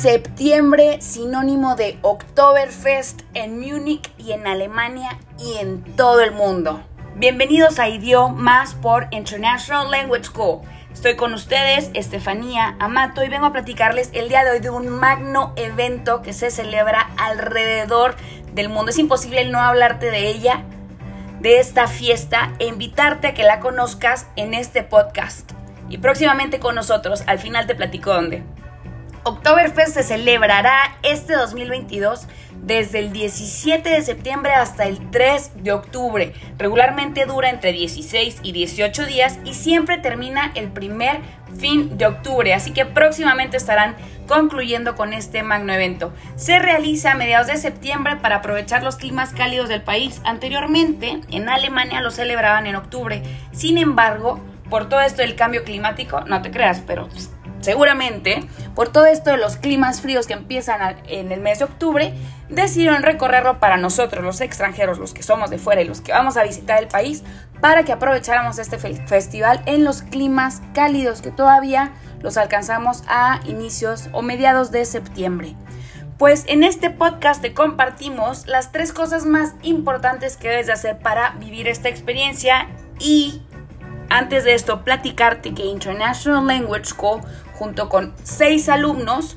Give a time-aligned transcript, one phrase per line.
[0.00, 6.80] Septiembre, sinónimo de Oktoberfest en Múnich y en Alemania y en todo el mundo.
[7.16, 10.62] Bienvenidos a Idiomas por International Language School.
[10.90, 14.88] Estoy con ustedes, Estefanía Amato, y vengo a platicarles el día de hoy de un
[14.88, 18.16] magno evento que se celebra alrededor
[18.54, 18.92] del mundo.
[18.92, 20.64] Es imposible no hablarte de ella,
[21.40, 25.52] de esta fiesta, e invitarte a que la conozcas en este podcast.
[25.90, 28.42] Y próximamente con nosotros, al final te platico dónde.
[29.22, 32.26] Oktoberfest se celebrará este 2022
[32.62, 36.32] desde el 17 de septiembre hasta el 3 de octubre.
[36.56, 41.20] Regularmente dura entre 16 y 18 días y siempre termina el primer
[41.58, 43.94] fin de octubre, así que próximamente estarán
[44.26, 46.14] concluyendo con este magno evento.
[46.36, 50.22] Se realiza a mediados de septiembre para aprovechar los climas cálidos del país.
[50.24, 53.22] Anteriormente en Alemania lo celebraban en octubre.
[53.52, 57.08] Sin embargo, por todo esto del cambio climático, no te creas, pero
[57.60, 62.14] seguramente por todo esto de los climas fríos que empiezan en el mes de octubre,
[62.48, 66.36] decidieron recorrerlo para nosotros, los extranjeros, los que somos de fuera y los que vamos
[66.36, 67.22] a visitar el país,
[67.60, 74.08] para que aprovecháramos este festival en los climas cálidos que todavía los alcanzamos a inicios
[74.12, 75.56] o mediados de septiembre.
[76.18, 80.98] Pues en este podcast te compartimos las tres cosas más importantes que debes de hacer
[80.98, 83.42] para vivir esta experiencia y
[84.10, 87.22] antes de esto platicarte que International Language School
[87.60, 89.36] junto con seis alumnos,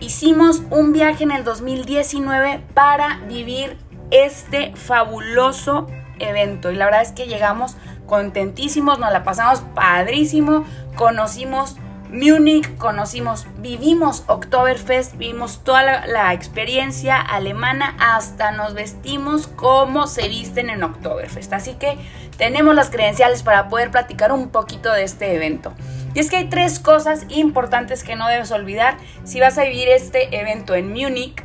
[0.00, 3.78] hicimos un viaje en el 2019 para vivir
[4.10, 5.86] este fabuloso
[6.18, 6.72] evento.
[6.72, 10.64] Y la verdad es que llegamos contentísimos, nos la pasamos padrísimo,
[10.96, 11.76] conocimos
[12.12, 20.68] Múnich, conocimos, vivimos Oktoberfest, vivimos toda la, experiencia alemana, hasta nos vestimos como se visten
[20.68, 21.54] en Oktoberfest.
[21.54, 21.96] Así que
[22.36, 25.72] tenemos las credenciales para poder platicar un poquito de este evento.
[26.12, 29.88] Y es que hay tres cosas importantes que no debes olvidar si vas a vivir
[29.88, 31.42] este evento en Múnich,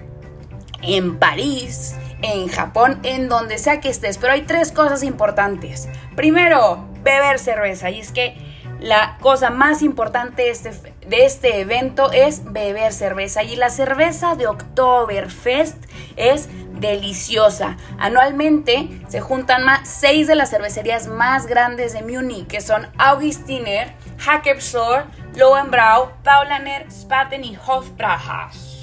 [0.81, 4.17] en París, en Japón, en donde sea que estés.
[4.17, 5.87] Pero hay tres cosas importantes.
[6.17, 7.89] Primero, beber cerveza.
[7.89, 8.46] Y es que
[8.79, 13.43] la cosa más importante de este, de este evento es beber cerveza.
[13.43, 15.77] Y la cerveza de Oktoberfest
[16.15, 16.49] es
[16.79, 17.77] deliciosa.
[17.97, 23.93] Anualmente se juntan más seis de las cervecerías más grandes de Múnich, que son Augustiner,
[24.19, 25.05] Hackebschor,
[25.35, 28.77] Lowenbrau, Paulaner, Spaten y Hofbrauhaus.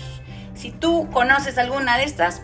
[0.54, 2.43] Si tú conoces alguna de estas,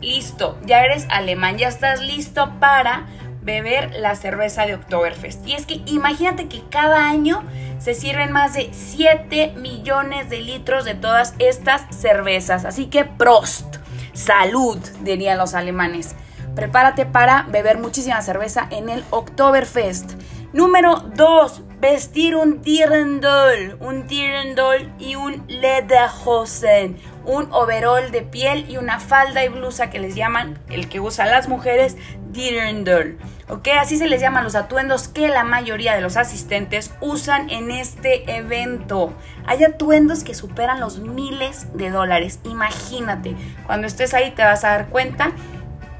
[0.00, 3.06] listo, ya eres alemán, ya estás listo para
[3.48, 5.46] beber la cerveza de Oktoberfest.
[5.46, 7.42] Y es que imagínate que cada año
[7.78, 12.66] se sirven más de 7 millones de litros de todas estas cervezas.
[12.66, 13.76] Así que Prost,
[14.12, 16.14] salud, dirían los alemanes.
[16.54, 20.12] Prepárate para beber muchísima cerveza en el Oktoberfest.
[20.52, 21.62] Número 2.
[21.80, 29.44] Vestir un Dirndl, un Dirndl y un Lederhosen, un overol de piel y una falda
[29.44, 31.98] y blusa que les llaman, el que usan las mujeres,
[32.30, 33.18] Dirndl.
[33.50, 33.68] ¿Ok?
[33.78, 38.34] Así se les llaman los atuendos que la mayoría de los asistentes usan en este
[38.34, 39.12] evento.
[39.46, 42.40] Hay atuendos que superan los miles de dólares.
[42.44, 45.32] Imagínate, cuando estés ahí te vas a dar cuenta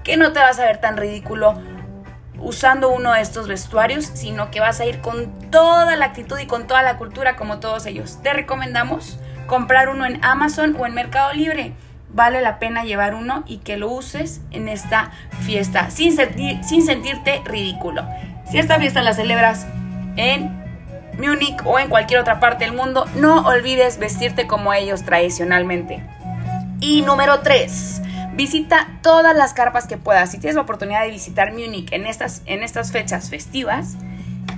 [0.04, 1.60] que no te vas a ver tan ridículo
[2.38, 6.46] usando uno de estos vestuarios, sino que vas a ir con toda la actitud y
[6.46, 8.18] con toda la cultura como todos ellos.
[8.22, 9.18] Te recomendamos
[9.48, 11.72] comprar uno en Amazon o en Mercado Libre.
[12.10, 15.10] Vale la pena llevar uno y que lo uses en esta
[15.40, 16.16] fiesta sin,
[16.62, 18.06] sin sentirte ridículo.
[18.48, 19.66] Si esta fiesta la celebras
[20.16, 20.56] en
[21.18, 26.04] Múnich o en cualquier otra parte del mundo, no olvides vestirte como ellos tradicionalmente.
[26.80, 28.02] Y número 3
[28.38, 30.30] Visita todas las carpas que puedas.
[30.30, 33.96] Si tienes la oportunidad de visitar Múnich en estas, en estas fechas festivas,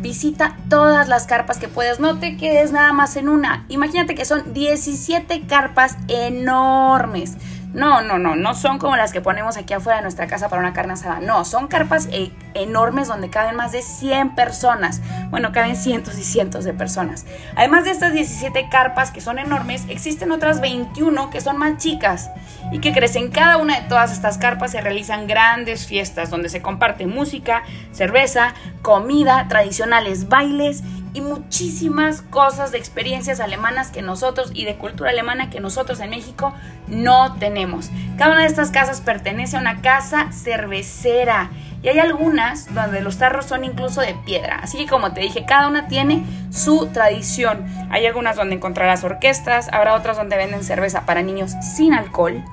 [0.00, 2.00] visita todas las carpas que puedas.
[2.00, 3.64] No te quedes nada más en una.
[3.68, 7.36] Imagínate que son 17 carpas enormes.
[7.72, 10.60] No, no, no, no son como las que ponemos aquí afuera de nuestra casa para
[10.60, 11.20] una carne asada.
[11.20, 15.00] No, son carpas e enormes donde caben más de 100 personas.
[15.30, 17.26] Bueno, caben cientos y cientos de personas.
[17.54, 22.30] Además de estas 17 carpas que son enormes, existen otras 21 que son más chicas
[22.72, 23.30] y que crecen.
[23.30, 27.62] Cada una de todas estas carpas se realizan grandes fiestas donde se comparte música,
[27.92, 30.82] cerveza, comida, tradicionales bailes
[31.12, 36.10] y muchísimas cosas de experiencias alemanas que nosotros y de cultura alemana que nosotros en
[36.10, 36.54] México
[36.86, 37.90] no tenemos.
[38.16, 41.50] Cada una de estas casas pertenece a una casa cervecera
[41.82, 44.60] y hay algunas donde los tarros son incluso de piedra.
[44.62, 47.66] Así que como te dije, cada una tiene su tradición.
[47.90, 52.44] Hay algunas donde encontrarás orquestas, habrá otras donde venden cerveza para niños sin alcohol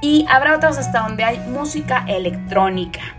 [0.00, 3.17] y habrá otras hasta donde hay música electrónica.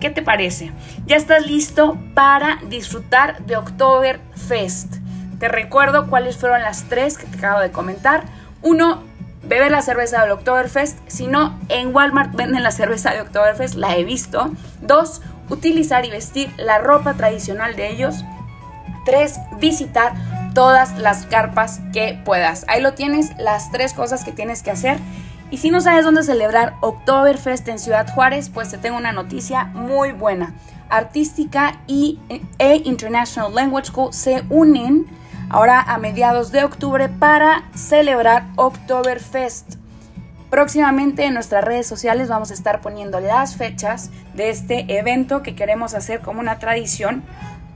[0.00, 0.70] ¿Qué te parece?
[1.06, 4.94] ¿Ya estás listo para disfrutar de Oktoberfest?
[5.40, 8.22] Te recuerdo cuáles fueron las tres que te acabo de comentar.
[8.62, 9.02] Uno,
[9.42, 10.98] beber la cerveza del Oktoberfest.
[11.08, 14.52] Si no, en Walmart venden la cerveza de Oktoberfest, la he visto.
[14.80, 18.24] Dos, utilizar y vestir la ropa tradicional de ellos.
[19.04, 20.12] Tres, visitar
[20.54, 22.64] todas las carpas que puedas.
[22.68, 24.98] Ahí lo tienes, las tres cosas que tienes que hacer.
[25.50, 29.64] Y si no sabes dónde celebrar Oktoberfest en Ciudad Juárez, pues te tengo una noticia
[29.64, 30.54] muy buena.
[30.90, 32.18] Artística y,
[32.58, 35.06] e International Language School se unen
[35.48, 39.76] ahora a mediados de octubre para celebrar Oktoberfest.
[40.50, 45.54] Próximamente en nuestras redes sociales vamos a estar poniendo las fechas de este evento que
[45.54, 47.22] queremos hacer como una tradición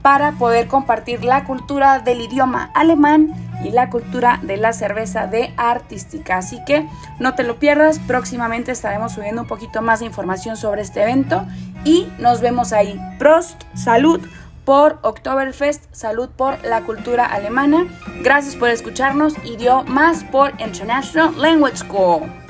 [0.03, 3.33] para poder compartir la cultura del idioma alemán
[3.63, 6.37] y la cultura de la cerveza de artística.
[6.37, 6.85] Así que
[7.19, 11.45] no te lo pierdas, próximamente estaremos subiendo un poquito más de información sobre este evento
[11.85, 12.99] y nos vemos ahí.
[13.17, 14.19] Prost, salud
[14.65, 17.85] por Oktoberfest, salud por la cultura alemana.
[18.21, 22.42] Gracias por escucharnos y dio más por International Language School.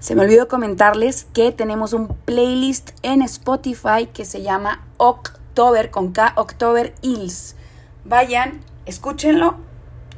[0.00, 6.12] Se me olvidó comentarles que tenemos un playlist en Spotify que se llama October con
[6.12, 7.54] K, October Hills.
[8.06, 9.56] Vayan, escúchenlo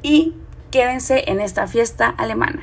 [0.01, 0.35] y
[0.71, 2.63] quédense en esta fiesta alemana.